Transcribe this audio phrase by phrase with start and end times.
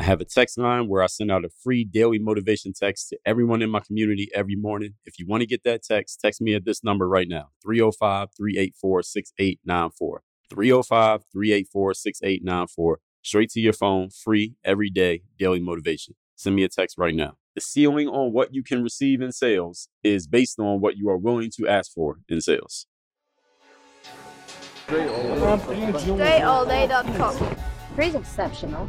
[0.00, 3.18] I have a text line where I send out a free daily motivation text to
[3.24, 4.94] everyone in my community every morning.
[5.04, 8.30] If you want to get that text, text me at this number right now 305
[8.36, 10.22] 384 6894.
[10.50, 12.98] 305 384 6894.
[13.22, 16.16] Straight to your phone, free, every day, daily motivation.
[16.34, 17.36] Send me a text right now.
[17.54, 21.16] The ceiling on what you can receive in sales is based on what you are
[21.16, 22.86] willing to ask for in sales.
[24.88, 27.56] DreAllDay.com.
[27.94, 28.88] Pretty exceptional.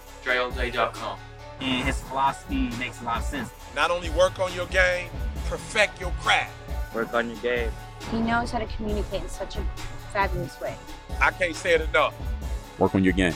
[0.23, 1.19] DreAllDay.com.
[1.61, 3.49] And his philosophy makes a lot of sense.
[3.75, 5.09] Not only work on your game,
[5.47, 6.51] perfect your craft.
[6.93, 7.71] Work on your game.
[8.09, 9.63] He knows how to communicate in such a
[10.11, 10.75] fabulous way.
[11.21, 12.15] I can't say it enough.
[12.79, 13.35] Work on your game.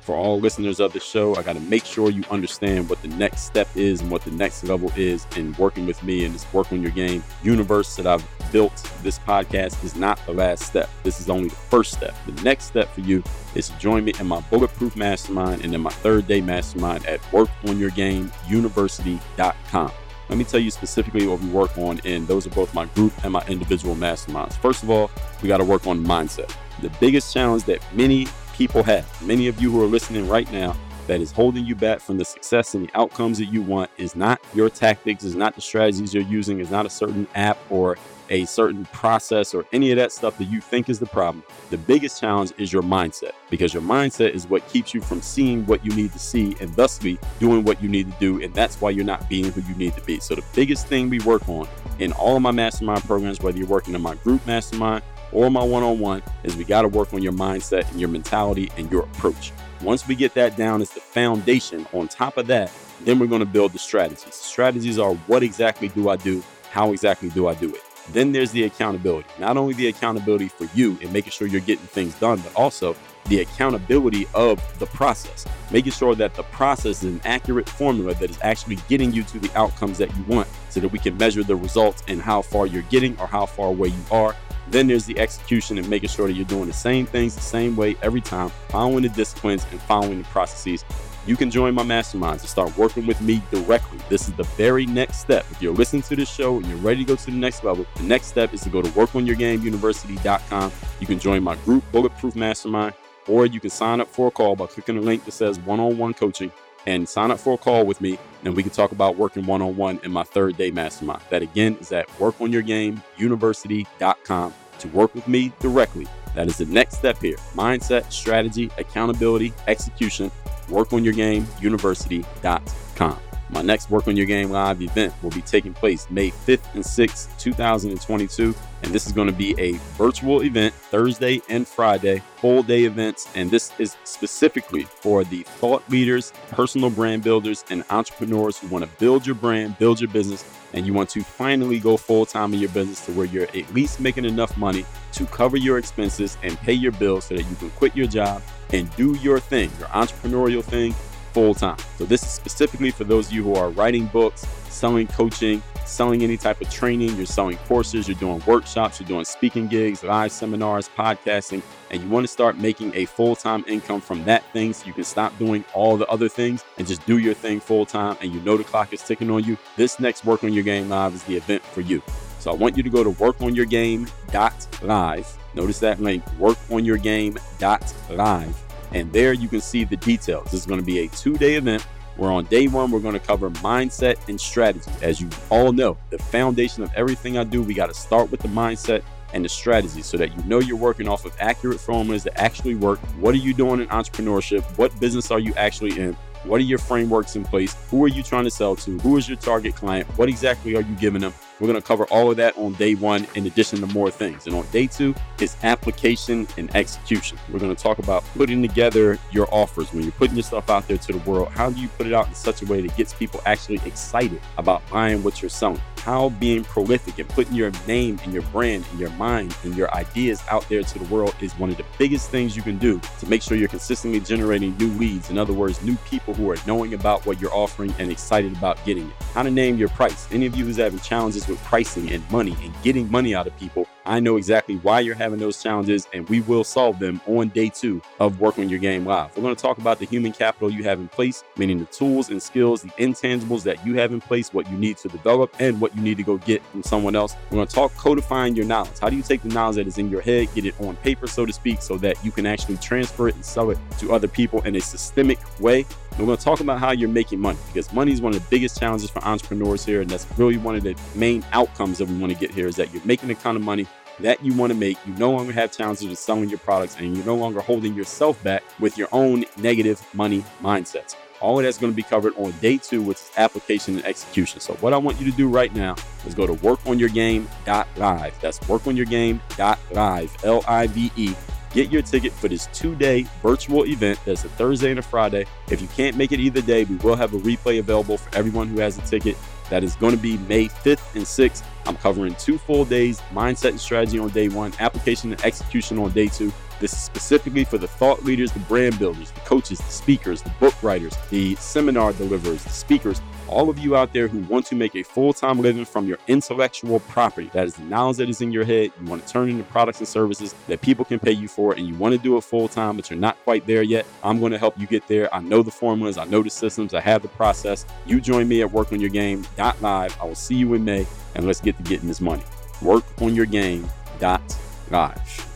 [0.00, 3.08] For all listeners of the show, I got to make sure you understand what the
[3.08, 6.50] next step is and what the next level is in working with me and this
[6.52, 8.74] Work on Your Game universe that I've built.
[9.02, 10.88] This podcast is not the last step.
[11.02, 12.14] This is only the first step.
[12.26, 13.22] The next step for you
[13.54, 17.20] is to join me in my Bulletproof Mastermind and in my third day mastermind at
[17.22, 19.92] workonyourgameuniversity.com.
[20.28, 23.12] Let me tell you specifically what we work on, and those are both my group
[23.22, 24.54] and my individual masterminds.
[24.54, 25.10] First of all,
[25.40, 26.52] we got to work on mindset.
[26.82, 30.76] The biggest challenge that many people have, many of you who are listening right now,
[31.06, 34.16] that is holding you back from the success and the outcomes that you want is
[34.16, 37.96] not your tactics, is not the strategies you're using, is not a certain app or
[38.30, 41.42] a certain process or any of that stuff that you think is the problem.
[41.70, 45.64] The biggest challenge is your mindset because your mindset is what keeps you from seeing
[45.66, 48.42] what you need to see and thusly doing what you need to do.
[48.42, 50.20] And that's why you're not being who you need to be.
[50.20, 53.66] So, the biggest thing we work on in all of my mastermind programs, whether you're
[53.66, 57.12] working in my group mastermind or my one on one, is we got to work
[57.12, 59.52] on your mindset and your mentality and your approach.
[59.82, 62.70] Once we get that down as the foundation, on top of that,
[63.04, 64.34] then we're going to build the strategies.
[64.34, 66.42] Strategies are what exactly do I do?
[66.70, 67.85] How exactly do I do it?
[68.12, 69.28] Then there's the accountability.
[69.38, 72.96] Not only the accountability for you and making sure you're getting things done, but also
[73.28, 78.30] the accountability of the process, making sure that the process is an accurate formula that
[78.30, 81.42] is actually getting you to the outcomes that you want so that we can measure
[81.42, 84.36] the results and how far you're getting or how far away you are.
[84.68, 87.76] Then there's the execution and making sure that you're doing the same things the same
[87.76, 90.84] way every time, following the disciplines and following the processes
[91.26, 93.98] you can join my masterminds and start working with me directly.
[94.08, 95.44] This is the very next step.
[95.50, 97.84] If you're listening to this show and you're ready to go to the next level,
[97.96, 100.72] the next step is to go to workonyourgameuniversity.com.
[101.00, 102.94] You can join my group, Bulletproof Mastermind,
[103.26, 105.80] or you can sign up for a call by clicking the link that says one
[105.80, 106.52] on one coaching
[106.86, 108.16] and sign up for a call with me.
[108.44, 111.22] And we can talk about working one on one in my third day mastermind.
[111.30, 116.06] That again is at workonyourgameuniversity.com to work with me directly.
[116.34, 120.30] That is the next step here mindset, strategy, accountability, execution
[120.68, 123.20] workonyourgameuniversity.com.
[123.50, 126.82] My next Work on Your Game Live event will be taking place May 5th and
[126.82, 128.54] 6th, 2022.
[128.82, 133.28] And this is going to be a virtual event Thursday and Friday, full day events.
[133.36, 138.84] And this is specifically for the thought leaders, personal brand builders, and entrepreneurs who want
[138.84, 140.44] to build your brand, build your business,
[140.76, 143.74] and you want to finally go full time in your business to where you're at
[143.74, 147.56] least making enough money to cover your expenses and pay your bills so that you
[147.56, 148.42] can quit your job
[148.72, 150.94] and do your thing, your entrepreneurial thing,
[151.36, 151.76] full time.
[151.98, 156.22] So, this is specifically for those of you who are writing books, selling coaching, selling
[156.22, 160.32] any type of training, you're selling courses, you're doing workshops, you're doing speaking gigs, live
[160.32, 161.60] seminars, podcasting,
[161.90, 164.94] and you want to start making a full time income from that thing so you
[164.94, 168.32] can stop doing all the other things and just do your thing full time and
[168.32, 169.58] you know the clock is ticking on you.
[169.76, 172.02] This next Work on Your Game Live is the event for you.
[172.38, 175.38] So, I want you to go to workonyourgame.live.
[175.54, 178.65] Notice that link, workonyourgame.live.
[178.92, 180.44] And there you can see the details.
[180.44, 183.14] This is going to be a two day event where on day one, we're going
[183.14, 184.90] to cover mindset and strategy.
[185.02, 188.40] As you all know, the foundation of everything I do, we got to start with
[188.40, 189.02] the mindset
[189.34, 192.74] and the strategy so that you know you're working off of accurate formulas that actually
[192.74, 192.98] work.
[193.20, 194.62] What are you doing in entrepreneurship?
[194.78, 196.14] What business are you actually in?
[196.44, 197.76] What are your frameworks in place?
[197.90, 198.98] Who are you trying to sell to?
[199.00, 200.08] Who is your target client?
[200.16, 201.34] What exactly are you giving them?
[201.58, 204.46] We're going to cover all of that on day one, in addition to more things.
[204.46, 207.38] And on day two is application and execution.
[207.50, 209.92] We're going to talk about putting together your offers.
[209.92, 212.28] When you're putting yourself out there to the world, how do you put it out
[212.28, 215.80] in such a way that gets people actually excited about buying what you're selling?
[215.98, 219.92] How being prolific and putting your name and your brand and your mind and your
[219.92, 223.00] ideas out there to the world is one of the biggest things you can do
[223.18, 225.30] to make sure you're consistently generating new leads.
[225.30, 228.84] In other words, new people who are knowing about what you're offering and excited about
[228.84, 229.14] getting it.
[229.34, 230.28] How to name your price.
[230.30, 233.56] Any of you who's having challenges with pricing and money and getting money out of
[233.58, 237.48] people, I know exactly why you're having those challenges, and we will solve them on
[237.48, 239.36] day two of Work on Your Game Live.
[239.36, 242.30] We're going to talk about the human capital you have in place, meaning the tools
[242.30, 245.80] and skills, the intangibles that you have in place, what you need to develop, and
[245.80, 247.34] what you need to go get from someone else.
[247.50, 248.98] We're going to talk codifying your knowledge.
[249.00, 251.26] How do you take the knowledge that is in your head, get it on paper,
[251.26, 254.28] so to speak, so that you can actually transfer it and sell it to other
[254.28, 255.84] people in a systemic way?
[256.18, 258.48] We're going to talk about how you're making money because money is one of the
[258.48, 260.00] biggest challenges for entrepreneurs here.
[260.00, 262.76] And that's really one of the main outcomes that we want to get here is
[262.76, 263.86] that you're making the kind of money
[264.20, 264.96] that you want to make.
[265.06, 268.42] You no longer have challenges with selling your products and you're no longer holding yourself
[268.42, 271.16] back with your own negative money mindsets.
[271.42, 274.60] All of that's going to be covered on day two, which is application and execution.
[274.60, 275.96] So, what I want you to do right now
[276.26, 278.40] is go to workonyourgame.live.
[278.40, 281.34] That's workonyourgame.live, L I V E.
[281.72, 284.18] Get your ticket for this two day virtual event.
[284.24, 285.46] That's a Thursday and a Friday.
[285.70, 288.68] If you can't make it either day, we will have a replay available for everyone
[288.68, 289.36] who has a ticket.
[289.68, 291.64] That is going to be May 5th and 6th.
[291.86, 296.10] I'm covering two full days mindset and strategy on day one, application and execution on
[296.12, 296.52] day two.
[296.78, 300.52] This is specifically for the thought leaders, the brand builders, the coaches, the speakers, the
[300.60, 304.74] book writers, the seminar deliverers, the speakers, all of you out there who want to
[304.74, 307.48] make a full time living from your intellectual property.
[307.52, 308.92] That is the knowledge that is in your head.
[309.00, 311.86] You want to turn into products and services that people can pay you for, and
[311.86, 314.04] you want to do it full time, but you're not quite there yet.
[314.22, 315.34] I'm going to help you get there.
[315.34, 317.86] I know the formulas, I know the systems, I have the process.
[318.04, 320.20] You join me at workonyourgame.live.
[320.20, 322.44] I will see you in May, and let's get to getting this money.
[322.80, 325.55] Workonyourgame.live.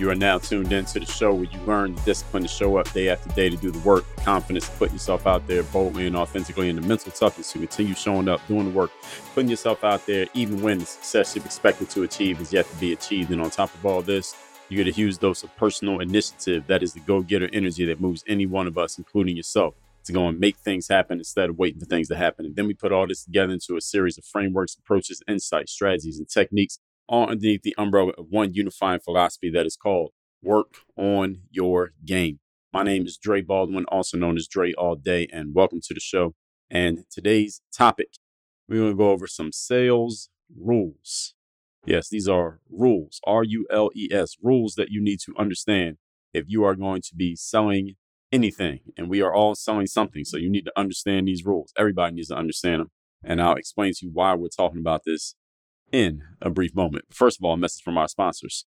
[0.00, 2.90] You are now tuned into the show where you learn the discipline to show up
[2.94, 6.06] day after day to do the work, the confidence to put yourself out there boldly
[6.06, 8.90] and authentically, and the mental toughness to continue showing up, doing the work,
[9.34, 12.76] putting yourself out there, even when the success you've expected to achieve is yet to
[12.76, 13.30] be achieved.
[13.30, 14.34] And on top of all this,
[14.70, 16.66] you get a huge dose of personal initiative.
[16.66, 19.74] That is the go getter energy that moves any one of us, including yourself,
[20.04, 22.46] to go and make things happen instead of waiting for things to happen.
[22.46, 26.18] And then we put all this together into a series of frameworks, approaches, insights, strategies,
[26.18, 26.78] and techniques
[27.10, 30.12] all underneath the umbrella of one unifying philosophy that is called
[30.42, 32.38] work on your game.
[32.72, 35.98] My name is Dre Baldwin, also known as Dre All Day, and welcome to the
[35.98, 36.34] show.
[36.70, 38.10] And today's topic,
[38.68, 41.34] we're going to go over some sales rules.
[41.84, 45.96] Yes, these are rules, R U L E S, rules that you need to understand
[46.32, 47.96] if you are going to be selling
[48.30, 48.80] anything.
[48.96, 50.24] And we are all selling something.
[50.24, 51.72] So you need to understand these rules.
[51.76, 52.90] Everybody needs to understand them.
[53.24, 55.34] And I'll explain to you why we're talking about this
[55.92, 57.06] in a brief moment.
[57.10, 58.66] First of all, a message from our sponsors.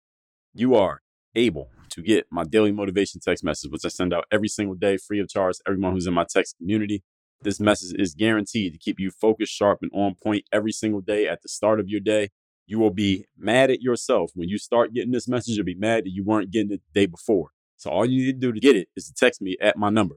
[0.52, 1.00] You are
[1.34, 4.96] able to get my daily motivation text message, which I send out every single day
[4.96, 7.02] free of charge to everyone who's in my text community.
[7.42, 11.28] This message is guaranteed to keep you focused, sharp, and on point every single day
[11.28, 12.30] at the start of your day.
[12.66, 15.56] You will be mad at yourself when you start getting this message.
[15.56, 17.50] You'll be mad that you weren't getting it the day before.
[17.76, 19.90] So all you need to do to get it is to text me at my
[19.90, 20.16] number.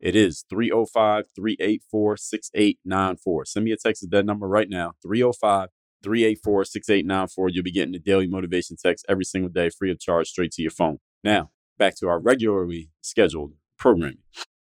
[0.00, 3.44] It is 305 384 6894.
[3.46, 5.70] Send me a text at that number right now 305
[6.02, 7.48] 384 6894.
[7.48, 10.62] You'll be getting the daily motivation text every single day, free of charge, straight to
[10.62, 10.98] your phone.
[11.24, 14.18] Now, back to our regularly scheduled programming.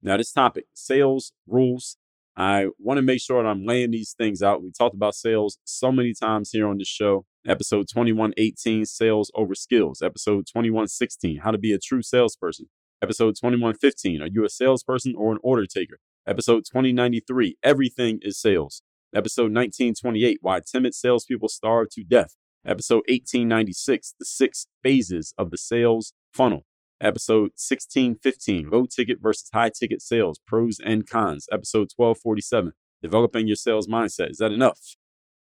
[0.03, 1.97] Now, this topic sales rules.
[2.37, 4.63] I want to make sure that I'm laying these things out.
[4.63, 7.27] We talked about sales so many times here on the show.
[7.47, 10.01] Episode 2118, Sales Over Skills.
[10.01, 12.69] Episode 2116, How to Be a True Salesperson.
[13.03, 15.99] Episode 2115, Are you a salesperson or an order taker?
[16.27, 18.83] Episode 2093, Everything is Sales.
[19.13, 22.37] Episode 1928, Why Timid Salespeople Starve to Death.
[22.65, 26.65] Episode 1896, The Six Phases of the Sales Funnel.
[27.01, 31.49] Episode 1615, Low Ticket versus High Ticket Sales, Pros and Cons.
[31.51, 34.31] Episode 1247, Developing Your Sales Mindset.
[34.31, 34.79] Is that enough?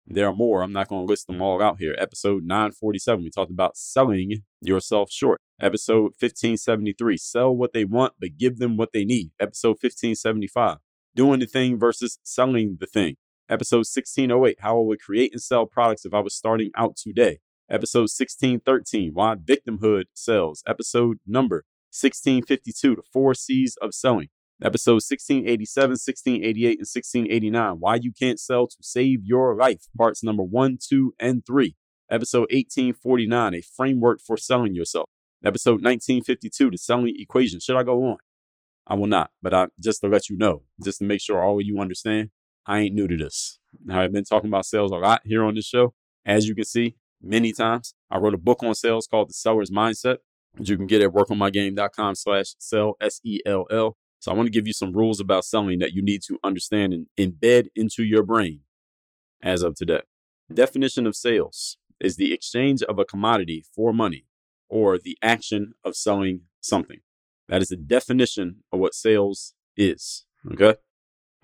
[0.06, 0.62] There are more.
[0.62, 1.96] I'm not going to list them all out here.
[1.98, 5.40] Episode 947, we talked about selling yourself short.
[5.60, 9.32] Episode 1573, Sell what they want, but give them what they need.
[9.40, 10.78] Episode 1575,
[11.16, 13.16] Doing the thing versus selling the thing.
[13.48, 17.42] Episode 1608, How I Would Create and Sell Products If I Was Starting Out Today.
[17.70, 20.64] Episode 1613, Why Victimhood Sells.
[20.66, 21.58] Episode number
[21.92, 24.30] 1652, The Four C's of Selling.
[24.64, 29.84] Episode 1687, 1688, and 1689, Why You Can't Sell to Save Your Life.
[29.96, 31.76] Parts number 1, 2, and 3.
[32.10, 35.08] Episode 1849, A Framework for Selling Yourself.
[35.44, 37.60] Episode 1952, The Selling Equation.
[37.60, 38.18] Should I go on?
[38.88, 41.60] I will not, but I, just to let you know, just to make sure all
[41.60, 42.32] of you understand,
[42.66, 43.60] I ain't new to this.
[43.84, 45.94] Now, I've been talking about sales a lot here on this show,
[46.26, 47.94] as you can see many times.
[48.10, 50.18] I wrote a book on sales called The Seller's Mindset,
[50.58, 53.98] which you can get at workonmygame.com slash sell, S-E-L-L.
[54.20, 56.94] So I want to give you some rules about selling that you need to understand
[56.94, 58.62] and embed into your brain
[59.44, 60.02] as of today.
[60.52, 64.26] Definition of sales is the exchange of a commodity for money
[64.70, 67.00] or the action of selling something.
[67.48, 70.26] That is the definition of what sales is.
[70.52, 70.76] Okay.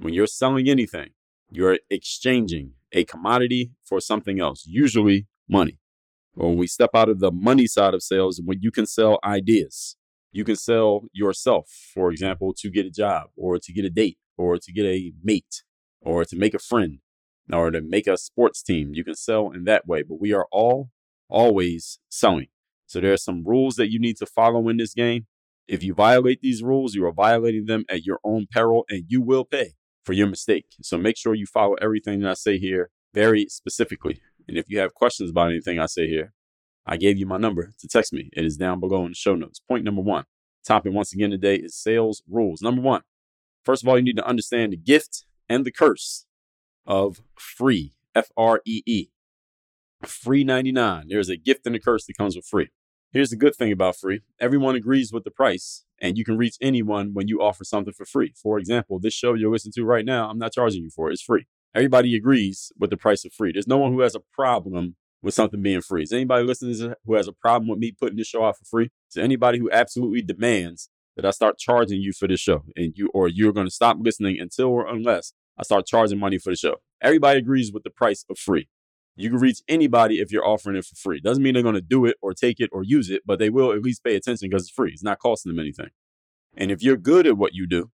[0.01, 1.09] When you're selling anything,
[1.51, 5.77] you're exchanging a commodity for something else, usually money.
[6.33, 9.97] When we step out of the money side of sales, when you can sell ideas,
[10.31, 14.17] you can sell yourself, for example, to get a job or to get a date
[14.37, 15.61] or to get a mate
[16.01, 16.97] or to make a friend
[17.53, 18.95] or to make a sports team.
[18.95, 20.89] You can sell in that way, but we are all
[21.29, 22.47] always selling.
[22.87, 25.27] So there are some rules that you need to follow in this game.
[25.67, 29.21] If you violate these rules, you are violating them at your own peril and you
[29.21, 30.65] will pay for your mistake.
[30.81, 34.21] So make sure you follow everything that I say here very specifically.
[34.47, 36.33] And if you have questions about anything I say here,
[36.85, 38.29] I gave you my number to text me.
[38.33, 39.59] It is down below in the show notes.
[39.59, 40.25] Point number one.
[40.65, 42.61] Topic once again today is sales rules.
[42.61, 43.01] Number one,
[43.63, 46.25] first of all, you need to understand the gift and the curse
[46.85, 47.93] of free.
[48.13, 49.07] F R E E.
[50.03, 51.05] Free 99.
[51.07, 52.69] There's a gift and a curse that comes with free.
[53.13, 56.55] Here's the good thing about free everyone agrees with the price, and you can reach
[56.61, 58.33] anyone when you offer something for free.
[58.41, 61.13] For example, this show you're listening to right now, I'm not charging you for it,
[61.13, 61.45] it's free.
[61.75, 63.51] Everybody agrees with the price of free.
[63.51, 66.03] There's no one who has a problem with something being free.
[66.03, 68.89] Is anybody listening who has a problem with me putting this show out for free?
[69.09, 73.09] Is anybody who absolutely demands that I start charging you for this show and you
[73.13, 76.55] or you're going to stop listening until or unless I start charging money for the
[76.55, 76.77] show?
[77.01, 78.69] Everybody agrees with the price of free.
[79.21, 81.19] You can reach anybody if you're offering it for free.
[81.19, 83.49] Doesn't mean they're going to do it or take it or use it, but they
[83.49, 84.91] will at least pay attention because it's free.
[84.91, 85.89] It's not costing them anything.
[86.57, 87.91] And if you're good at what you do,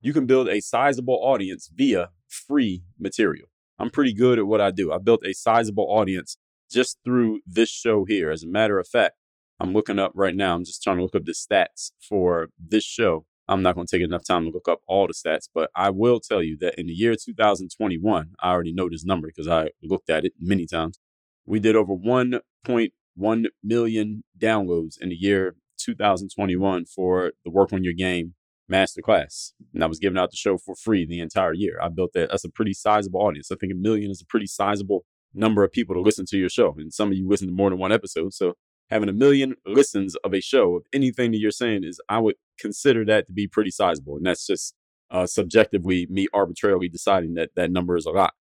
[0.00, 3.48] you can build a sizable audience via free material.
[3.78, 4.92] I'm pretty good at what I do.
[4.92, 6.36] I built a sizable audience
[6.70, 8.30] just through this show here.
[8.30, 9.14] As a matter of fact,
[9.60, 10.54] I'm looking up right now.
[10.54, 13.24] I'm just trying to look up the stats for this show.
[13.48, 15.90] I'm not going to take enough time to look up all the stats, but I
[15.90, 19.70] will tell you that in the year 2021, I already know this number because I
[19.82, 20.98] looked at it many times.
[21.44, 27.92] We did over 1.1 million downloads in the year 2021 for the Work on Your
[27.92, 28.34] Game
[28.70, 29.52] masterclass.
[29.74, 31.78] And I was giving out the show for free the entire year.
[31.82, 32.30] I built that.
[32.30, 33.50] That's a pretty sizable audience.
[33.50, 36.48] I think a million is a pretty sizable number of people to listen to your
[36.48, 36.74] show.
[36.78, 38.32] And some of you listen to more than one episode.
[38.32, 38.54] So
[38.90, 42.36] having a million listens of a show of anything that you're saying is, I would
[42.58, 44.16] consider that to be pretty sizable.
[44.16, 44.74] And that's just
[45.10, 48.34] uh, subjectively me arbitrarily deciding that that number is a lot.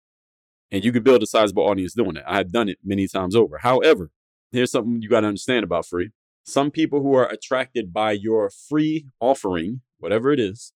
[0.72, 2.24] And you can build a sizable audience doing it.
[2.26, 3.60] I have done it many times over.
[3.60, 4.12] However,
[4.52, 6.10] here's something you got to understand about free.
[6.46, 10.74] Some people who are attracted by your free offering, whatever it is,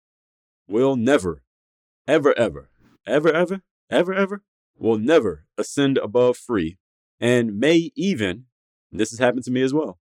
[0.68, 1.44] will never,
[2.08, 2.70] ever, ever,
[3.08, 4.44] ever, ever, ever, ever,
[4.78, 6.78] will never ascend above free
[7.20, 8.46] and may even,
[8.92, 10.00] this has happened to me as well,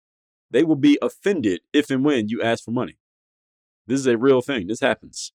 [0.50, 2.98] they will be offended if and when you ask for money.
[3.86, 4.66] This is a real thing.
[4.66, 5.32] This happens.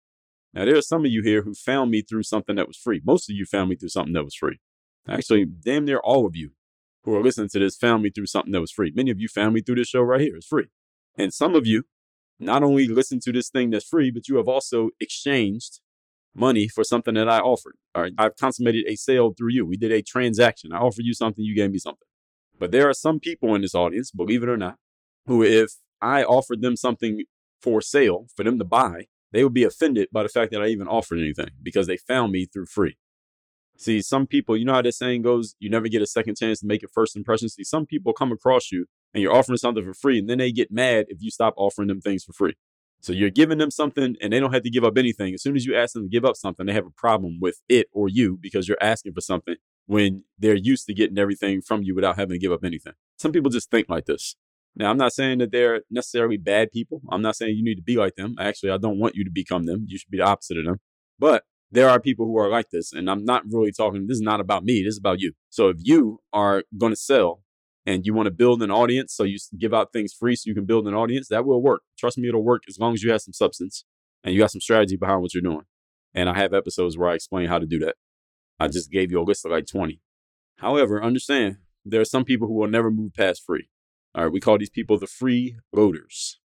[0.53, 3.01] Now, there are some of you here who found me through something that was free.
[3.05, 4.59] Most of you found me through something that was free.
[5.09, 6.51] Actually, damn near all of you
[7.05, 8.93] who are listening to this found me through something that was free.
[8.95, 10.37] Many of you found me through this show right here.
[10.37, 10.67] It's free.
[11.17, 11.85] And some of you
[12.39, 15.81] not only listen to this thing that's free, but you have also exchanged
[16.35, 17.77] money for something that I offered.
[17.95, 18.13] All right.
[18.19, 19.67] I've consummated a sale through you.
[19.67, 20.73] We did a transaction.
[20.73, 22.07] I offered you something, you gave me something.
[22.59, 24.77] But there are some people in this audience, believe it or not,
[25.27, 27.25] who, if I offered them something
[27.61, 30.67] for sale for them to buy, they would be offended by the fact that I
[30.67, 32.97] even offered anything because they found me through free.
[33.77, 36.61] See, some people, you know how that saying goes, you never get a second chance
[36.61, 37.49] to make a first impression.
[37.49, 40.53] See, some people come across you and you're offering something for free, and then they
[40.53, 42.55] get mad if you stop offering them things for free.
[43.01, 45.33] So you're giving them something and they don't have to give up anything.
[45.33, 47.63] As soon as you ask them to give up something, they have a problem with
[47.69, 51.83] it or you because you're asking for something when they're used to getting everything from
[51.83, 52.93] you without having to give up anything.
[53.17, 54.37] Some people just think like this.
[54.77, 57.03] Now, I'm not saying that they're necessarily bad people.
[57.11, 58.37] I'm not saying you need to be like them.
[58.39, 59.85] Actually, I don't want you to become them.
[59.89, 60.81] You should be the opposite of them.
[61.19, 62.93] But there are people who are like this.
[62.93, 64.83] And I'm not really talking, this is not about me.
[64.83, 65.33] This is about you.
[65.51, 67.43] So if you are going to sell
[67.87, 70.55] and you want to build an audience, so you give out things free so you
[70.55, 71.83] can build an audience, that will work.
[71.99, 73.85] Trust me, it'll work as long as you have some substance
[74.25, 75.65] and you got some strategy behind what you're doing.
[76.15, 77.97] And I have episodes where I explain how to do that.
[78.59, 80.01] I just gave you a list of like 20.
[80.59, 83.69] However, understand there are some people who will never move past free.
[84.15, 86.41] All right, we call these people the free loaders.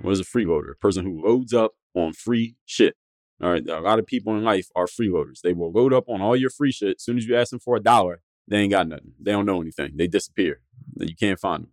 [0.00, 0.72] What is a free freeloader?
[0.72, 2.94] A person who loads up on free shit.
[3.42, 5.40] All right, a lot of people in life are freeloaders.
[5.42, 6.96] They will load up on all your free shit.
[6.96, 9.12] As soon as you ask them for a dollar, they ain't got nothing.
[9.20, 9.92] They don't know anything.
[9.96, 10.60] They disappear.
[10.96, 11.72] You can't find them.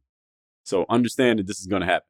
[0.63, 2.07] So understand that this is going to happen.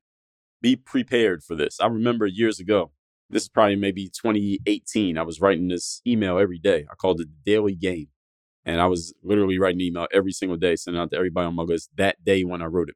[0.61, 1.79] Be prepared for this.
[1.79, 2.91] I remember years ago,
[3.29, 5.17] This is probably maybe 2018.
[5.17, 6.85] I was writing this email every day.
[6.91, 8.07] I called it the Daily Game.
[8.65, 11.63] And I was literally writing email every single day, sending out to everybody on my
[11.63, 12.95] list that day when I wrote it.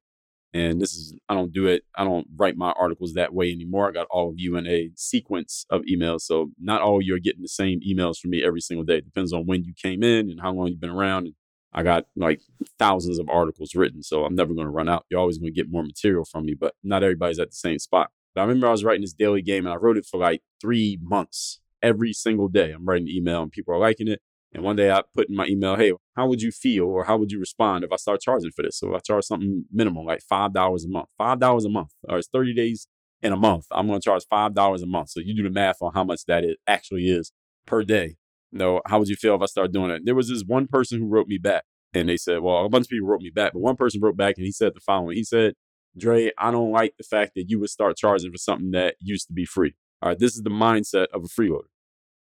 [0.52, 3.88] And this is, I don't do it, I don't write my articles that way anymore.
[3.88, 6.22] I got all of you in a sequence of emails.
[6.22, 8.98] So not all you're getting the same emails from me every single day.
[8.98, 11.28] It depends on when you came in and how long you've been around.
[11.28, 11.36] And
[11.72, 12.42] I got like
[12.80, 14.02] thousands of articles written.
[14.02, 15.06] So I'm never going to run out.
[15.10, 17.78] You're always going to get more material from me, but not everybody's at the same
[17.78, 18.10] spot.
[18.34, 20.42] But I remember I was writing this daily game and I wrote it for like
[20.60, 22.72] three months every single day.
[22.72, 24.22] I'm writing email and people are liking it.
[24.54, 27.18] And one day I put in my email, hey, how would you feel or how
[27.18, 28.80] would you respond if I start charging for this?
[28.80, 32.54] So I charge something minimal, like $5 a month, $5 a month, or it's 30
[32.56, 32.88] days
[33.22, 35.10] in a month, I'm going to charge $5 a month.
[35.10, 37.32] So you do the math on how much that it actually is
[37.66, 38.16] per day.
[38.52, 40.04] No, how would you feel if I start doing it?
[40.06, 42.86] There was this one person who wrote me back and they said, well, a bunch
[42.86, 45.16] of people wrote me back, but one person wrote back and he said the following.
[45.16, 45.54] He said,
[45.98, 49.28] Dre, I don't like the fact that you would start charging for something that used
[49.28, 49.76] to be free.
[50.02, 51.68] All right, this is the mindset of a freeloader.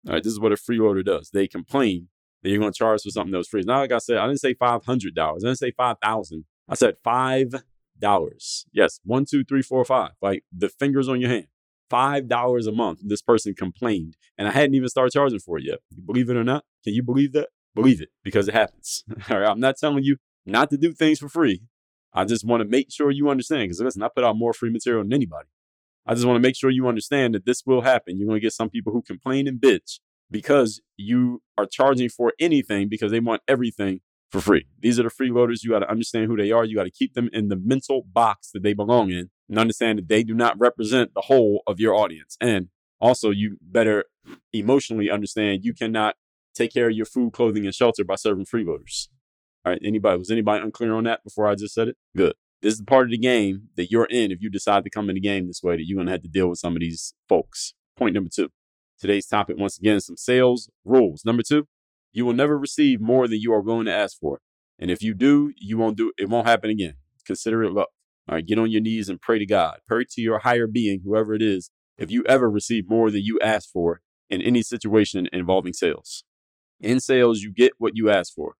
[0.06, 1.30] All right, this is what a freeloader does.
[1.30, 2.08] They complain
[2.42, 3.62] that you're going to charge for something that was free.
[3.66, 5.44] Now, like I said, I didn't say five hundred dollars.
[5.44, 6.44] I didn't say five thousand.
[6.68, 7.54] I said five
[7.98, 8.66] dollars.
[8.72, 10.12] Yes, one, two, three, four, five.
[10.22, 11.46] Like the fingers on your hand.
[11.90, 13.00] Five dollars a month.
[13.02, 15.80] This person complained, and I hadn't even started charging for it yet.
[16.06, 16.64] Believe it or not?
[16.84, 17.48] Can you believe that?
[17.74, 19.04] Believe it because it happens.
[19.30, 20.16] All right, I'm not telling you
[20.46, 21.62] not to do things for free.
[22.12, 24.70] I just want to make sure you understand because listen, I put out more free
[24.70, 25.48] material than anybody.
[26.06, 28.18] I just want to make sure you understand that this will happen.
[28.18, 32.32] You're going to get some people who complain and bitch because you are charging for
[32.40, 34.66] anything because they want everything for free.
[34.78, 35.62] These are the freeloaders.
[35.62, 36.64] You got to understand who they are.
[36.64, 39.98] You got to keep them in the mental box that they belong in and understand
[39.98, 42.36] that they do not represent the whole of your audience.
[42.40, 42.68] And
[43.00, 44.04] also, you better
[44.52, 46.14] emotionally understand you cannot
[46.54, 49.08] take care of your food, clothing, and shelter by serving freeloaders.
[49.64, 49.80] All right.
[49.84, 51.96] Anybody, was anybody unclear on that before I just said it?
[52.16, 52.34] Good.
[52.62, 55.08] This is the part of the game that you're in if you decide to come
[55.08, 56.80] in the game this way, that you're going to have to deal with some of
[56.80, 57.72] these folks.
[57.96, 58.50] Point number two.
[58.98, 61.24] Today's topic, once again, some sales rules.
[61.24, 61.66] Number two,
[62.12, 64.40] you will never receive more than you are willing to ask for.
[64.78, 66.94] And if you do, you won't do it won't happen again.
[67.24, 67.88] Consider it luck.
[68.28, 69.78] All right, get on your knees and pray to God.
[69.88, 73.38] Pray to your higher being, whoever it is, if you ever receive more than you
[73.42, 76.24] ask for in any situation involving sales.
[76.78, 78.54] In sales, you get what you ask for.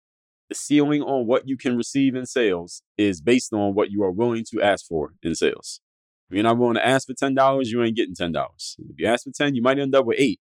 [0.50, 4.11] The ceiling on what you can receive in sales is based on what you are
[4.11, 5.80] willing to ask for in sales.
[6.28, 8.35] If you're not willing to ask for $10, you ain't getting $10.
[8.78, 10.40] If you ask for 10, you might end up with eight,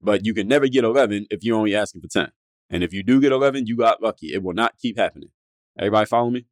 [0.00, 2.30] but you can never get 11 if you're only asking for 10.
[2.70, 4.32] And if you do get 11, you got lucky.
[4.32, 5.30] It will not keep happening.
[5.76, 6.46] Everybody follow me?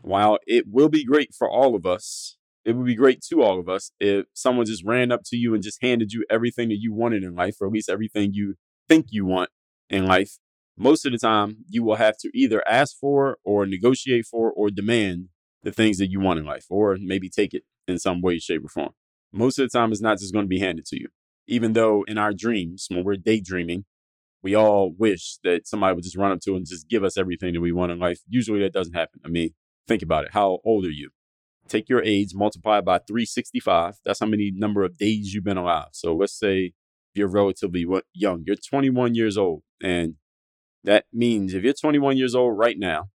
[0.00, 3.60] While it will be great for all of us, it would be great to all
[3.60, 6.80] of us if someone just ran up to you and just handed you everything that
[6.80, 8.54] you wanted in life, or at least everything you
[8.88, 9.50] think you want
[9.90, 10.38] in life.
[10.78, 14.70] Most of the time, you will have to either ask for or negotiate for or
[14.70, 15.28] demand
[15.64, 18.64] the things that you want in life, or maybe take it in some way, shape,
[18.64, 18.90] or form.
[19.32, 21.08] Most of the time, it's not just going to be handed to you.
[21.48, 23.84] Even though in our dreams, when we're daydreaming,
[24.42, 27.54] we all wish that somebody would just run up to and just give us everything
[27.54, 28.20] that we want in life.
[28.28, 29.20] Usually that doesn't happen.
[29.24, 29.50] I mean,
[29.88, 30.32] think about it.
[30.32, 31.10] How old are you?
[31.66, 33.96] Take your age, multiply by 365.
[34.04, 35.88] That's how many number of days you've been alive.
[35.92, 36.72] So let's say
[37.14, 38.44] you're relatively young.
[38.46, 39.62] You're 21 years old.
[39.82, 40.14] And
[40.88, 43.10] that means if you're 21 years old right now,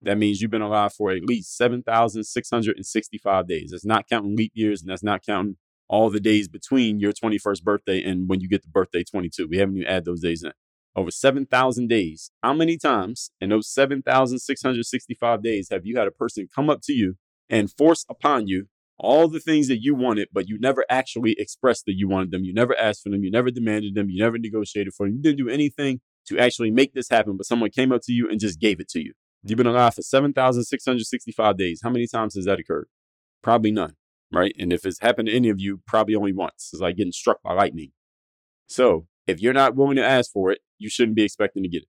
[0.00, 3.70] that means you've been alive for at least 7,665 days.
[3.70, 5.56] That's not counting leap years and that's not counting
[5.86, 9.48] all the days between your 21st birthday and when you get to birthday 22.
[9.48, 10.52] We haven't even added those days in.
[10.96, 12.30] Over 7,000 days.
[12.42, 16.94] How many times in those 7,665 days have you had a person come up to
[16.94, 17.16] you
[17.50, 21.84] and force upon you all the things that you wanted, but you never actually expressed
[21.84, 22.44] that you wanted them?
[22.44, 23.22] You never asked for them.
[23.24, 24.08] You never demanded them.
[24.08, 25.16] You never negotiated for them.
[25.16, 28.28] You didn't do anything to actually make this happen, but someone came up to you
[28.28, 29.12] and just gave it to you.
[29.42, 31.80] You've been alive for 7,665 days.
[31.82, 32.88] How many times has that occurred?
[33.42, 33.94] Probably none,
[34.32, 34.54] right?
[34.58, 36.70] And if it's happened to any of you, probably only once.
[36.72, 37.92] It's like getting struck by lightning.
[38.66, 41.82] So if you're not willing to ask for it, you shouldn't be expecting to get
[41.82, 41.88] it.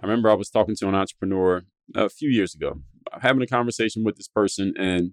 [0.00, 1.62] I remember I was talking to an entrepreneur
[1.94, 2.80] a few years ago,
[3.20, 5.12] having a conversation with this person, and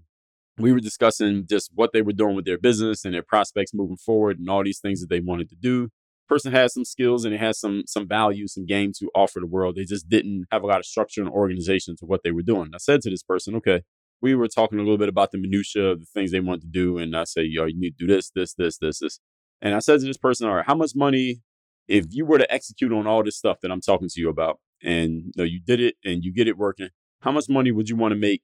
[0.58, 3.98] we were discussing just what they were doing with their business and their prospects moving
[3.98, 5.90] forward and all these things that they wanted to do
[6.28, 9.48] person has some skills and it has some some value, some game to offer the
[9.48, 9.76] world.
[9.76, 12.72] They just didn't have a lot of structure and organization to what they were doing.
[12.74, 13.82] I said to this person, okay,
[14.22, 16.68] we were talking a little bit about the minutia of the things they wanted to
[16.68, 19.20] do, and I say, yo, you need to do this, this, this, this, this.
[19.62, 21.42] And I said to this person, all right, how much money,
[21.88, 24.60] if you were to execute on all this stuff that I'm talking to you about,
[24.84, 26.90] and you, know, you did it and you get it working,
[27.22, 28.44] how much money would you want to make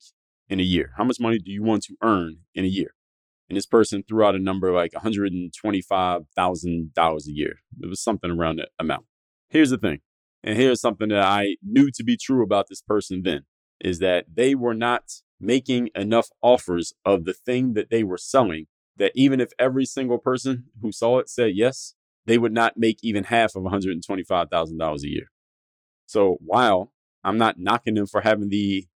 [0.50, 0.91] in a year?
[0.98, 2.93] How much money do you want to earn in a year?
[3.54, 7.60] And this person threw out a number like $125,000 a year.
[7.80, 9.06] It was something around that amount.
[9.48, 10.00] Here's the thing.
[10.44, 13.46] And here's something that I knew to be true about this person then
[13.80, 15.04] is that they were not
[15.39, 18.66] making enough offers of the thing that they were selling
[18.98, 21.94] that even if every single person who saw it said yes,
[22.26, 25.30] they would not make even half of $125,000 a year.
[26.08, 26.92] So while
[27.24, 28.88] I'm not knocking them for having the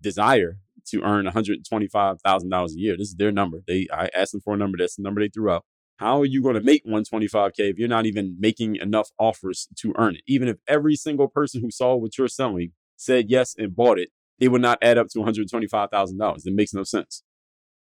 [0.00, 3.58] desire to earn $125,000 a year, this is their number.
[3.66, 5.64] They I asked them for a number, that's the number they threw out.
[5.98, 9.94] How are you going to make 125k if you're not even making enough offers to
[9.96, 10.22] earn it?
[10.26, 14.10] Even if every single person who saw what you're selling said yes and bought it,
[14.38, 16.46] it would not add up to $125,000.
[16.46, 17.22] It makes no sense.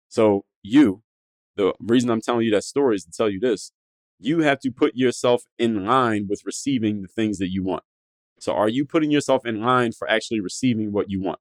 [0.09, 1.03] So you,
[1.57, 3.72] the reason I'm telling you that story is to tell you this.
[4.18, 7.85] You have to put yourself in line with receiving the things that you want.
[8.38, 11.38] So are you putting yourself in line for actually receiving what you want?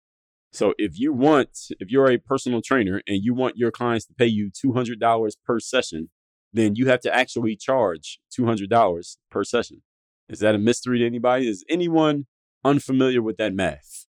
[0.52, 4.14] So if you want, if you're a personal trainer and you want your clients to
[4.14, 6.10] pay you $200 per session,
[6.52, 9.84] then you have to actually charge $200 per session.
[10.28, 11.48] Is that a mystery to anybody?
[11.48, 12.26] Is anyone
[12.64, 14.06] unfamiliar with that math?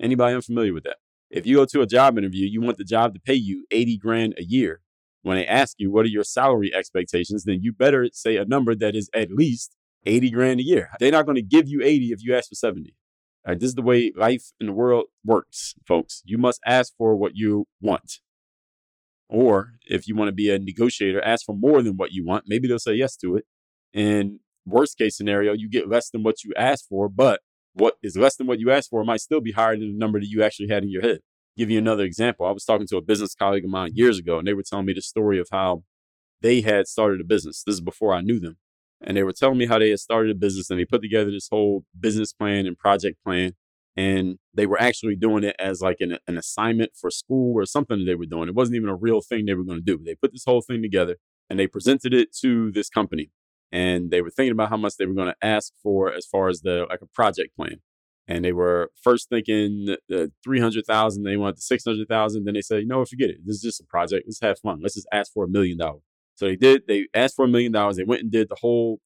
[0.00, 0.96] Anybody unfamiliar with that?
[1.30, 3.96] If you go to a job interview, you want the job to pay you 80
[3.98, 4.80] grand a year.
[5.22, 7.44] When they ask you, what are your salary expectations?
[7.44, 9.74] Then you better say a number that is at least
[10.06, 10.90] 80 grand a year.
[11.00, 12.94] They're not going to give you 80 if you ask for 70.
[13.46, 16.22] Right, this is the way life in the world works, folks.
[16.24, 18.20] You must ask for what you want.
[19.28, 22.44] Or if you want to be a negotiator, ask for more than what you want.
[22.46, 23.44] Maybe they'll say yes to it.
[23.92, 27.40] And worst case scenario, you get less than what you asked for, but
[27.74, 30.20] what is less than what you asked for might still be higher than the number
[30.20, 31.18] that you actually had in your head.
[31.56, 32.46] Give you another example.
[32.46, 34.86] I was talking to a business colleague of mine years ago, and they were telling
[34.86, 35.84] me the story of how
[36.40, 37.62] they had started a business.
[37.64, 38.56] This is before I knew them.
[39.06, 41.30] And they were telling me how they had started a business and they put together
[41.30, 43.52] this whole business plan and project plan
[43.96, 48.04] and they were actually doing it as like an, an assignment for school or something
[48.04, 48.48] they were doing.
[48.48, 50.02] It wasn't even a real thing they were going to do.
[50.02, 51.16] They put this whole thing together
[51.48, 53.30] and they presented it to this company,
[53.70, 56.48] and they were thinking about how much they were going to ask for as far
[56.48, 57.82] as the like a project plan.
[58.26, 62.44] And they were first thinking the three hundred thousand, they wanted the six hundred thousand.
[62.44, 63.38] Then they said, you know, forget it.
[63.44, 64.24] This is just a project.
[64.26, 64.80] Let's have fun.
[64.80, 66.02] Let's just ask for a million dollars.
[66.36, 66.82] So they did.
[66.88, 67.96] They asked for a million dollars.
[67.96, 69.00] They went and did the whole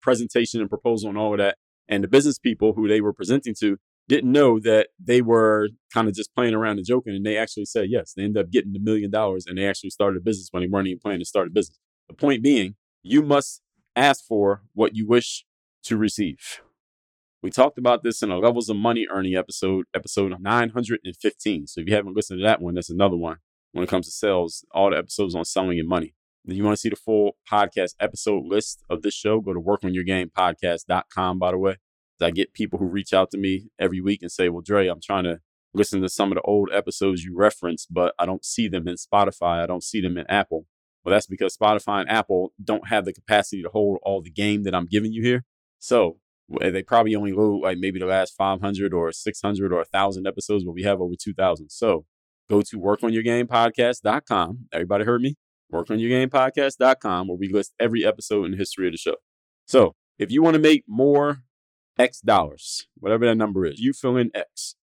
[0.00, 1.56] presentation and proposal and all of that.
[1.88, 6.08] And the business people who they were presenting to didn't know that they were kind
[6.08, 7.14] of just playing around and joking.
[7.14, 8.14] And they actually said yes.
[8.14, 10.68] They ended up getting the million dollars and they actually started a business when they
[10.68, 11.78] weren't even planning to start a business.
[12.08, 13.60] The point being, you must
[13.94, 15.44] ask for what you wish
[15.84, 16.60] to receive.
[17.42, 21.66] We talked about this in a Levels of Money Earning episode, episode 915.
[21.66, 23.36] So if you haven't listened to that one, that's another one
[23.72, 26.14] when it comes to sales, all the episodes on selling and money.
[26.44, 29.60] If you want to see the full podcast episode list of this show, go to
[29.60, 31.76] workonyourgamepodcast.com, by the way.
[32.20, 35.00] I get people who reach out to me every week and say, Well, Dre, I'm
[35.00, 35.40] trying to
[35.74, 38.96] listen to some of the old episodes you referenced, but I don't see them in
[38.96, 39.62] Spotify.
[39.62, 40.66] I don't see them in Apple.
[41.04, 44.64] Well, that's because Spotify and Apple don't have the capacity to hold all the game
[44.64, 45.44] that I'm giving you here.
[45.78, 46.18] So
[46.60, 50.72] they probably only load like maybe the last 500 or 600 or 1,000 episodes, but
[50.72, 51.70] we have over 2,000.
[51.70, 52.04] So
[52.50, 54.66] go to workonyourgamepodcast.com.
[54.72, 55.36] Everybody heard me?
[55.72, 59.16] Workonyourgamepodcast.com, where we list every episode in the history of the show.
[59.66, 61.42] So if you want to make more
[61.98, 63.80] X dollars, whatever that number is.
[63.80, 64.76] You fill in X.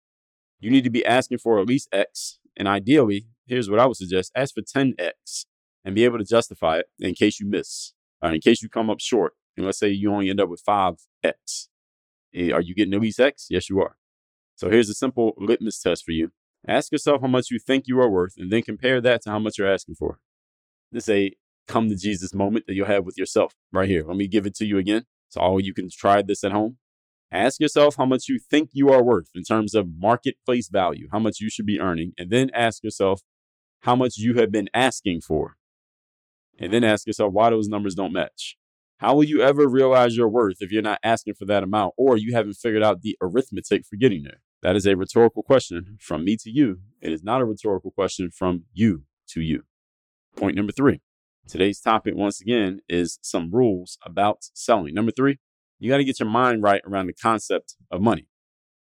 [0.59, 2.39] You need to be asking for at least X.
[2.57, 5.45] And ideally, here's what I would suggest ask for 10X
[5.83, 8.89] and be able to justify it in case you miss, or in case you come
[8.89, 9.33] up short.
[9.55, 11.67] And let's say you only end up with 5X.
[12.33, 13.47] Eh, are you getting at least X?
[13.49, 13.95] Yes, you are.
[14.55, 16.31] So here's a simple litmus test for you.
[16.67, 19.39] Ask yourself how much you think you are worth and then compare that to how
[19.39, 20.19] much you're asking for.
[20.91, 21.35] This is a
[21.67, 24.03] come to Jesus moment that you'll have with yourself right here.
[24.05, 25.05] Let me give it to you again.
[25.29, 26.77] So all you can try this at home.
[27.31, 31.19] Ask yourself how much you think you are worth in terms of marketplace value, how
[31.19, 33.21] much you should be earning, and then ask yourself
[33.81, 35.57] how much you have been asking for.
[36.57, 38.57] And then ask yourself why those numbers don't match.
[38.99, 42.15] How will you ever realize your worth if you're not asking for that amount or
[42.15, 44.41] you haven't figured out the arithmetic for getting there?
[44.61, 46.79] That is a rhetorical question from me to you.
[47.01, 49.63] It is not a rhetorical question from you to you.
[50.35, 51.01] Point number three.
[51.47, 54.93] Today's topic, once again, is some rules about selling.
[54.93, 55.37] Number three,
[55.79, 58.27] you got to get your mind right around the concept of money.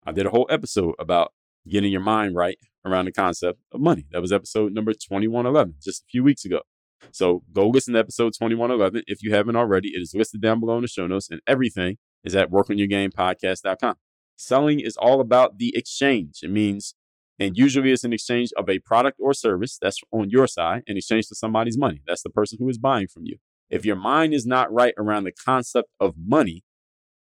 [0.06, 1.34] I did a whole episode about
[1.68, 4.06] getting your mind right around the concept of money.
[4.12, 6.62] That was episode number 2111, just a few weeks ago.
[7.12, 9.90] So go listen to episode 2111 if you haven't already.
[9.90, 13.96] It is listed down below in the show notes, and everything is at workonyourgamepodcast.com.
[14.38, 16.40] Selling is all about the exchange.
[16.42, 16.96] It means,
[17.40, 20.98] and usually it's an exchange of a product or service that's on your side in
[20.98, 22.02] exchange for somebody's money.
[22.08, 23.38] That's the person who is buying from you.
[23.70, 26.64] If your mind is not right around the concept of money,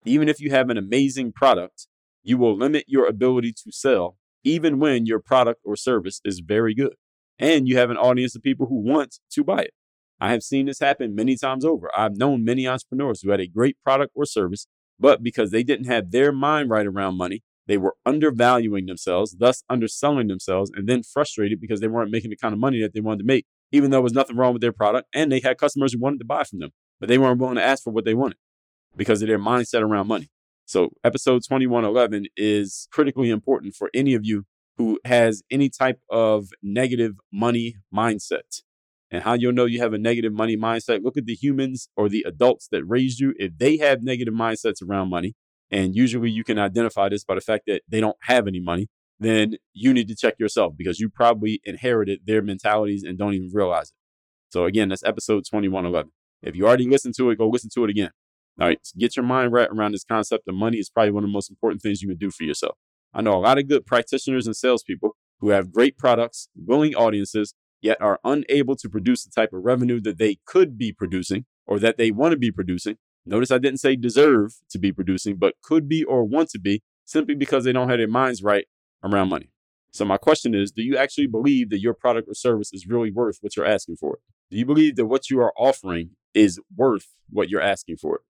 [0.05, 1.89] even if you have an amazing product,
[2.23, 6.75] you will limit your ability to sell, even when your product or service is very
[6.75, 6.95] good.
[7.39, 9.73] And you have an audience of people who want to buy it.
[10.21, 11.91] I have seen this happen many times over.
[11.97, 14.67] I've known many entrepreneurs who had a great product or service,
[14.99, 19.63] but because they didn't have their mind right around money, they were undervaluing themselves, thus
[19.69, 23.01] underselling themselves, and then frustrated because they weren't making the kind of money that they
[23.01, 25.59] wanted to make even though there was nothing wrong with their product and they had
[25.59, 28.05] customers who wanted to buy from them, but they weren't willing to ask for what
[28.05, 28.39] they wanted
[28.97, 30.29] because of their mindset around money.
[30.65, 34.45] So, episode 2111 is critically important for any of you
[34.79, 38.63] who has any type of negative money mindset.
[39.09, 42.09] And how you'll know you have a negative money mindset, look at the humans or
[42.09, 43.35] the adults that raised you.
[43.39, 45.35] If they have negative mindsets around money,
[45.71, 48.89] and usually you can identify this by the fact that they don't have any money,
[49.19, 53.51] then you need to check yourself because you probably inherited their mentalities and don't even
[53.53, 53.97] realize it.
[54.51, 56.13] So, again, that's episode 2111.
[56.43, 58.11] If you already listened to it, go listen to it again.
[58.61, 61.29] All right, get your mind right around this concept of money is probably one of
[61.29, 62.77] the most important things you can do for yourself.
[63.13, 67.55] I know a lot of good practitioners and salespeople who have great products, willing audiences,
[67.83, 71.79] yet are unable to produce the type of revenue that they could be producing or
[71.79, 72.97] that they want to be producing.
[73.27, 76.83] Notice I didn't say deserve to be producing, but could be or want to be
[77.05, 78.67] simply because they don't have their minds right
[79.03, 79.51] around money.
[79.91, 83.11] So my question is, do you actually believe that your product or service is really
[83.11, 84.19] worth what you're asking for?
[84.51, 88.21] Do you believe that what you are offering is worth what you're asking for?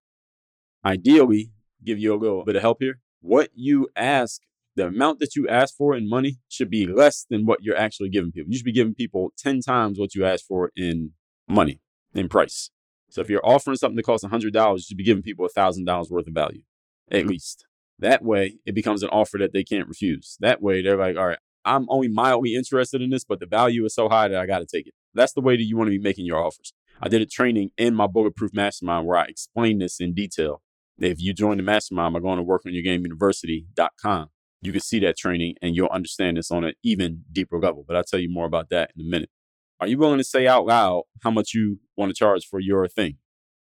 [0.84, 1.50] Ideally,
[1.84, 3.00] give you a little bit of help here.
[3.20, 4.40] What you ask,
[4.76, 8.08] the amount that you ask for in money should be less than what you're actually
[8.08, 8.50] giving people.
[8.50, 11.12] You should be giving people 10 times what you ask for in
[11.48, 11.80] money,
[12.14, 12.70] in price.
[13.08, 16.26] So if you're offering something that costs $100, you should be giving people $1,000 worth
[16.26, 16.62] of value,
[17.10, 17.28] at mm-hmm.
[17.28, 17.66] least.
[17.98, 20.36] That way, it becomes an offer that they can't refuse.
[20.40, 23.84] That way, they're like, all right, I'm only mildly interested in this, but the value
[23.84, 24.94] is so high that I got to take it.
[25.14, 26.72] That's the way that you want to be making your offers.
[27.00, 30.62] I did a training in my Bulletproof Mastermind where I explained this in detail.
[30.98, 34.28] If you join the mastermind by going to workonyourgameuniversity.com,
[34.62, 37.84] you can see that training and you'll understand this on an even deeper level.
[37.86, 39.30] But I'll tell you more about that in a minute.
[39.78, 42.88] Are you willing to say out loud how much you want to charge for your
[42.88, 43.18] thing?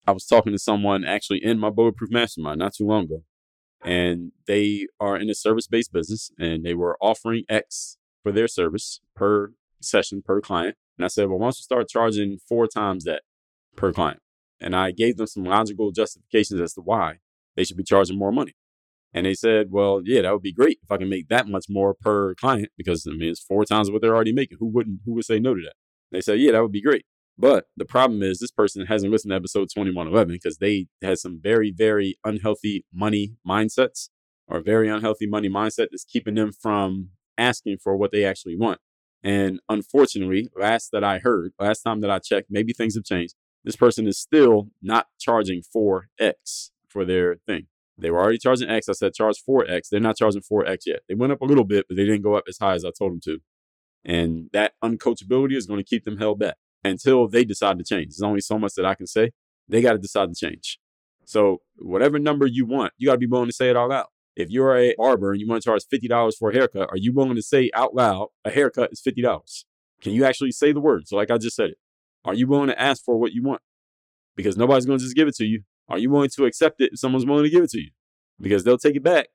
[0.06, 3.24] I was talking to someone actually in my Bulletproof Mastermind not too long ago,
[3.84, 8.46] and they are in a service based business and they were offering X for their
[8.46, 10.76] service per session per client.
[10.96, 13.22] And I said, well, why don't you start charging four times that
[13.74, 14.20] per client?
[14.60, 17.16] And I gave them some logical justifications as to why
[17.56, 18.54] they should be charging more money.
[19.12, 21.66] And they said, well, yeah, that would be great if I can make that much
[21.68, 24.58] more per client because I mean, it's four times what they're already making.
[24.60, 25.74] Who wouldn't, who would say no to that?
[26.12, 27.04] They said, yeah, that would be great.
[27.38, 31.38] But the problem is this person hasn't listened to episode 2111 because they had some
[31.42, 34.08] very, very unhealthy money mindsets
[34.48, 38.80] or very unhealthy money mindset that's keeping them from asking for what they actually want.
[39.22, 43.34] And unfortunately, last that I heard, last time that I checked, maybe things have changed.
[43.64, 47.66] This person is still not charging 4X for their thing.
[47.98, 48.88] They were already charging X.
[48.88, 49.88] I said charge 4X.
[49.90, 51.00] They're not charging 4X yet.
[51.08, 52.90] They went up a little bit, but they didn't go up as high as I
[52.96, 53.40] told them to.
[54.06, 58.10] And that uncoachability is going to keep them held back until they decide to change.
[58.10, 59.32] There's only so much that I can say.
[59.68, 60.78] They got to decide to change.
[61.24, 64.10] So, whatever number you want, you got to be willing to say it all out.
[64.36, 67.12] If you're a barber and you want to charge $50 for a haircut, are you
[67.12, 69.64] willing to say out loud, a haircut is $50?
[70.02, 71.08] Can you actually say the word?
[71.08, 71.78] So, like I just said it,
[72.24, 73.60] are you willing to ask for what you want?
[74.36, 75.62] Because nobody's going to just give it to you.
[75.88, 77.90] Are you willing to accept it if someone's willing to give it to you?
[78.40, 79.28] Because they'll take it back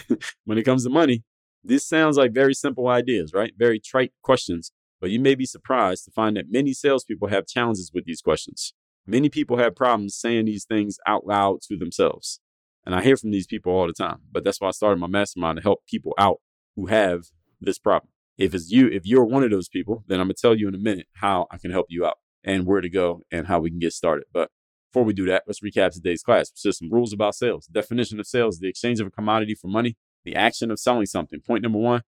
[0.44, 1.24] when it comes to money.
[1.62, 3.52] This sounds like very simple ideas, right?
[3.56, 7.90] Very trite questions, but you may be surprised to find that many salespeople have challenges
[7.92, 8.74] with these questions.
[9.06, 12.40] Many people have problems saying these things out loud to themselves.
[12.84, 14.18] And I hear from these people all the time.
[14.30, 16.38] But that's why I started my mastermind to help people out
[16.76, 17.24] who have
[17.60, 18.10] this problem.
[18.36, 20.68] If it's you, if you're one of those people, then I'm going to tell you
[20.68, 23.60] in a minute how I can help you out and where to go and how
[23.60, 24.24] we can get started.
[24.32, 24.50] But
[24.92, 26.50] before we do that, let's recap today's class.
[26.50, 27.66] Just some rules about sales.
[27.66, 31.40] Definition of sales, the exchange of a commodity for money, the action of selling something.
[31.40, 32.02] Point number one,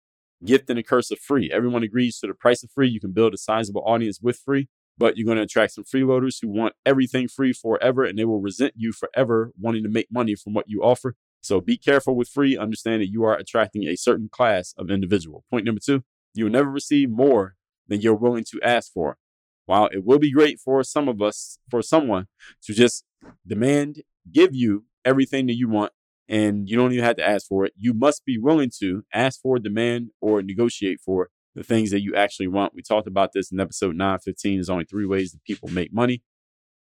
[0.43, 1.51] gift and a curse of free.
[1.51, 2.89] Everyone agrees to the price of free.
[2.89, 6.37] You can build a sizable audience with free, but you're going to attract some freeloaders
[6.41, 10.35] who want everything free forever and they will resent you forever wanting to make money
[10.35, 11.15] from what you offer.
[11.41, 12.57] So be careful with free.
[12.57, 15.43] Understand that you are attracting a certain class of individual.
[15.49, 17.55] Point number two, you will never receive more
[17.87, 19.17] than you're willing to ask for.
[19.65, 22.27] While it will be great for some of us, for someone
[22.63, 23.03] to just
[23.45, 25.91] demand, give you everything that you want,
[26.29, 27.73] and you don't even have to ask for it.
[27.77, 32.15] You must be willing to ask for, demand, or negotiate for the things that you
[32.15, 32.73] actually want.
[32.75, 34.57] We talked about this in episode 915.
[34.57, 36.21] There's only three ways that people make money,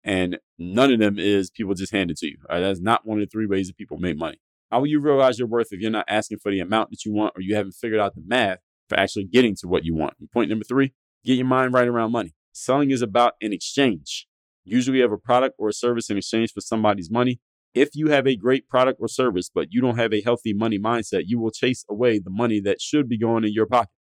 [0.04, 2.38] and none of them is people just hand it to you.
[2.50, 2.62] Right?
[2.62, 4.40] That's not one of the three ways that people make money.
[4.72, 7.12] How will you realize your worth if you're not asking for the amount that you
[7.12, 10.14] want or you haven't figured out the math for actually getting to what you want?
[10.20, 10.94] And point number three,
[11.26, 12.34] get your mind right around money.
[12.54, 14.28] Selling is about an exchange.
[14.64, 17.42] Usually have a product or a service in exchange for somebody's money.
[17.74, 20.78] If you have a great product or service, but you don't have a healthy money
[20.78, 23.92] mindset, you will chase away the money that should be going in your pocket.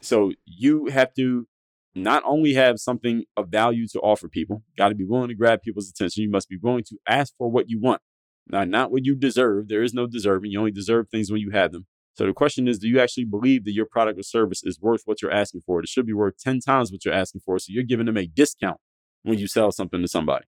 [0.00, 1.46] So you have to
[1.94, 5.60] not only have something of value to offer people, got to be willing to grab
[5.62, 6.24] people's attention.
[6.24, 8.00] You must be willing to ask for what you want.
[8.48, 9.68] Now, not what you deserve.
[9.68, 10.50] There is no deserving.
[10.50, 11.86] You only deserve things when you have them.
[12.14, 15.02] So the question is, do you actually believe that your product or service is worth
[15.04, 15.80] what you're asking for?
[15.80, 17.58] It should be worth 10 times what you're asking for.
[17.58, 18.78] So you're giving them a discount
[19.22, 20.44] when you sell something to somebody.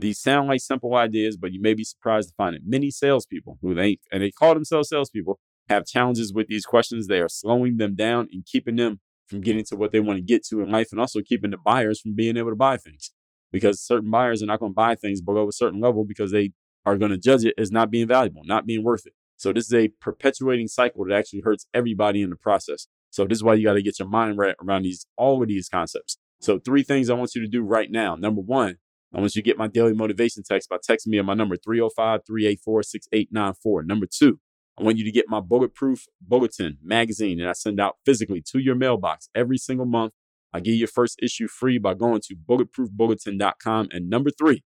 [0.00, 3.58] These sound like simple ideas, but you may be surprised to find that many salespeople
[3.60, 7.06] who they and they call themselves salespeople have challenges with these questions.
[7.08, 10.22] They are slowing them down and keeping them from getting to what they want to
[10.22, 13.10] get to in life, and also keeping the buyers from being able to buy things.
[13.50, 16.52] Because certain buyers are not going to buy things below a certain level because they
[16.86, 19.14] are going to judge it as not being valuable, not being worth it.
[19.36, 22.88] So this is a perpetuating cycle that actually hurts everybody in the process.
[23.10, 25.48] So this is why you got to get your mind right around these all of
[25.48, 26.18] these concepts.
[26.40, 28.14] So three things I want you to do right now.
[28.16, 28.76] Number one,
[29.14, 31.56] I want you to get my daily motivation text by texting me on my number
[31.56, 33.86] 305-384-6894.
[33.86, 34.38] Number two,
[34.78, 38.58] I want you to get my bulletproof bulletin magazine that I send out physically to
[38.58, 40.12] your mailbox every single month.
[40.52, 43.88] I give you your first issue free by going to bulletproofbulletin.com.
[43.90, 44.62] And number three,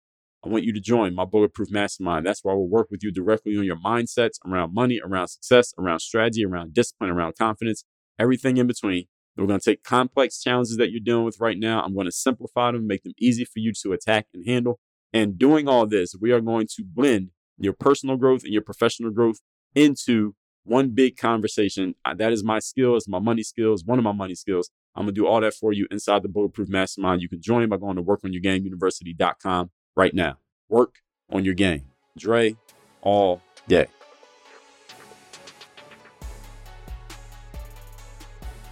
[0.43, 2.25] I want you to join my Bulletproof Mastermind.
[2.25, 5.73] That's where I will work with you directly on your mindsets around money, around success,
[5.77, 7.83] around strategy, around discipline, around confidence,
[8.17, 9.07] everything in between.
[9.37, 11.81] We're going to take complex challenges that you're dealing with right now.
[11.81, 14.79] I'm going to simplify them, make them easy for you to attack and handle.
[15.13, 19.11] And doing all this, we are going to blend your personal growth and your professional
[19.11, 19.37] growth
[19.75, 21.95] into one big conversation.
[22.15, 24.69] That is my skills, my money skills, one of my money skills.
[24.95, 27.21] I'm going to do all that for you inside the Bulletproof Mastermind.
[27.21, 30.37] You can join by going to workonyourgameuniversity.com right now.
[30.67, 30.95] Work
[31.31, 31.85] on your game.
[32.17, 32.55] Dre,
[33.01, 33.87] all day.